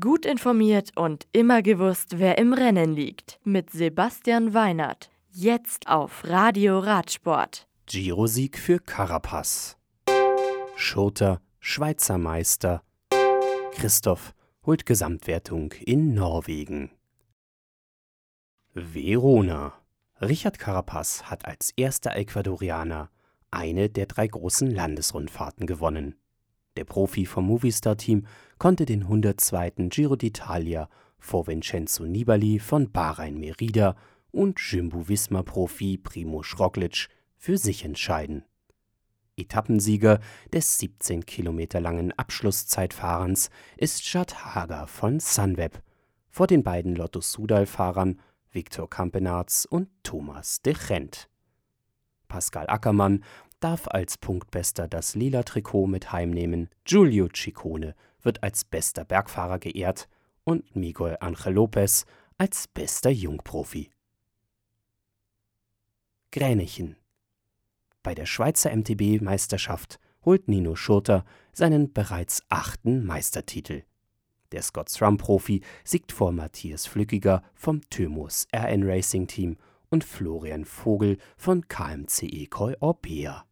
Gut 0.00 0.24
informiert 0.24 0.92
und 0.96 1.26
immer 1.32 1.60
gewusst, 1.60 2.18
wer 2.18 2.38
im 2.38 2.54
Rennen 2.54 2.94
liegt. 2.94 3.38
Mit 3.44 3.68
Sebastian 3.68 4.54
Weinert. 4.54 5.10
Jetzt 5.30 5.88
auf 5.88 6.24
Radio 6.24 6.78
Radsport. 6.78 7.68
Giro-Sieg 7.84 8.56
für 8.56 8.80
Carapaz. 8.80 9.76
Schurter, 10.74 11.42
Schweizer 11.60 12.16
Meister. 12.16 12.82
Christoph 13.72 14.32
holt 14.64 14.86
Gesamtwertung 14.86 15.72
in 15.84 16.14
Norwegen. 16.14 16.90
Verona. 18.72 19.74
Richard 20.18 20.58
Carapaz 20.58 21.24
hat 21.24 21.44
als 21.44 21.72
erster 21.76 22.16
Ecuadorianer 22.16 23.10
eine 23.50 23.90
der 23.90 24.06
drei 24.06 24.28
großen 24.28 24.70
Landesrundfahrten 24.70 25.66
gewonnen. 25.66 26.14
Der 26.76 26.84
Profi 26.84 27.24
vom 27.24 27.46
Movistar-Team 27.46 28.26
konnte 28.58 28.84
den 28.84 29.02
102. 29.02 29.88
Giro 29.88 30.14
d'Italia 30.14 30.88
vor 31.18 31.46
Vincenzo 31.46 32.04
Nibali 32.04 32.58
von 32.58 32.90
Bahrain 32.90 33.38
Merida 33.38 33.94
und 34.32 34.58
Jumbo-Visma-Profi 34.58 35.98
Primož 35.98 36.58
Roglic 36.58 37.08
für 37.36 37.58
sich 37.58 37.84
entscheiden. 37.84 38.44
Etappensieger 39.36 40.18
des 40.52 40.78
17 40.78 41.24
Kilometer 41.26 41.80
langen 41.80 42.12
Abschlusszeitfahrens 42.12 43.50
ist 43.76 44.02
Chad 44.02 44.44
Hager 44.44 44.86
von 44.88 45.20
Sunweb 45.20 45.80
vor 46.30 46.48
den 46.48 46.64
beiden 46.64 46.96
Lotto 46.96 47.20
Sudal-Fahrern 47.20 48.20
Viktor 48.50 48.90
Kampenarz 48.90 49.66
und 49.70 49.88
Thomas 50.02 50.62
de 50.62 50.74
Gent. 50.74 51.28
Pascal 52.26 52.68
Ackermann 52.68 53.22
darf 53.64 53.88
als 53.88 54.18
Punktbester 54.18 54.88
das 54.88 55.14
lila 55.14 55.42
Trikot 55.42 55.86
mit 55.86 56.12
heimnehmen. 56.12 56.68
Giulio 56.84 57.28
Ciccone 57.34 57.94
wird 58.20 58.42
als 58.42 58.62
bester 58.62 59.06
Bergfahrer 59.06 59.58
geehrt 59.58 60.06
und 60.44 60.76
Miguel 60.76 61.16
Angel 61.20 61.54
Lopez 61.54 62.04
als 62.36 62.68
bester 62.68 63.08
Jungprofi. 63.08 63.88
Gränichen. 66.30 66.96
Bei 68.02 68.14
der 68.14 68.26
Schweizer 68.26 68.70
MTB-Meisterschaft 68.76 69.98
holt 70.26 70.46
Nino 70.46 70.76
Schurter 70.76 71.24
seinen 71.54 71.94
bereits 71.94 72.42
achten 72.50 73.06
Meistertitel. 73.06 73.84
Der 74.52 74.60
Scott 74.60 74.92
Thrum-Profi 74.92 75.62
siegt 75.84 76.12
vor 76.12 76.32
Matthias 76.32 76.84
Flückiger 76.84 77.42
vom 77.54 77.80
Thymus 77.88 78.46
RN 78.54 78.82
Racing 78.82 79.26
Team 79.26 79.56
und 79.88 80.04
Florian 80.04 80.66
Vogel 80.66 81.16
von 81.38 81.66
KMCE 81.66 82.48
Koi 82.48 82.74
Orbea. 82.80 83.46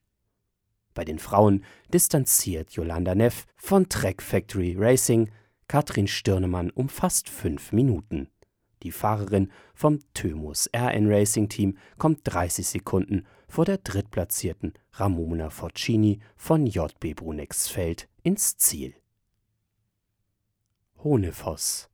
Bei 0.94 1.04
den 1.04 1.18
Frauen 1.18 1.64
distanziert 1.92 2.72
Yolanda 2.72 3.14
Neff 3.14 3.46
von 3.56 3.88
Trek 3.88 4.22
Factory 4.22 4.76
Racing 4.78 5.30
Katrin 5.68 6.06
Stirnemann 6.06 6.70
um 6.70 6.88
fast 6.88 7.28
fünf 7.28 7.72
Minuten. 7.72 8.28
Die 8.82 8.92
Fahrerin 8.92 9.50
vom 9.74 10.00
Thymus 10.12 10.68
RN 10.76 11.10
Racing 11.10 11.48
Team 11.48 11.78
kommt 11.98 12.20
30 12.24 12.66
Sekunden 12.66 13.26
vor 13.48 13.64
der 13.64 13.78
drittplatzierten 13.78 14.74
Ramona 14.92 15.50
Forcini 15.50 16.20
von 16.36 16.66
JB 16.66 17.14
Brunexfeld 17.14 18.08
ins 18.22 18.56
Ziel. 18.56 18.94
Honefoss. 21.02 21.88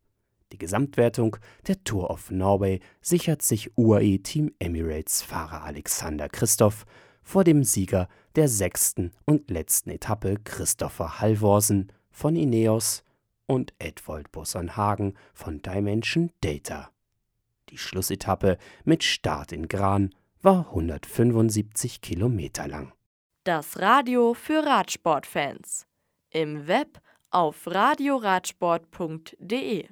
Die 0.53 0.59
Gesamtwertung 0.59 1.37
der 1.67 1.85
Tour 1.85 2.11
of 2.11 2.31
Norway 2.31 2.81
sichert 3.03 3.43
sich 3.43 3.77
UAE 3.77 4.19
Team 4.23 4.55
Emirates 4.59 5.21
Fahrer 5.21 5.63
Alexander 5.63 6.29
Christoph 6.29 6.87
vor 7.29 7.45
dem 7.45 7.63
Sieger 7.63 8.09
der 8.37 8.49
sechsten 8.49 9.13
und 9.27 9.51
letzten 9.51 9.91
Etappe 9.91 10.39
Christopher 10.45 11.21
Halvorsen 11.21 11.93
von 12.11 12.35
Ineos 12.35 13.05
und 13.45 13.75
Edwold 13.79 14.33
Bossernhagen 14.33 15.15
von 15.35 15.61
Dimension 15.61 16.33
Data. 16.41 16.91
Die 17.69 17.77
Schlussetappe 17.77 18.57
mit 18.85 19.05
Start 19.05 19.53
in 19.53 19.69
Gran 19.69 20.15
war 20.41 20.69
175 20.69 22.01
Kilometer 22.01 22.67
lang. 22.67 22.95
Das 23.45 23.79
Radio 23.79 24.33
für 24.33 24.65
Radsportfans. 24.65 25.87
Im 26.31 26.67
Web 26.67 26.99
auf 27.31 27.67
radioradsport.de 27.67 29.87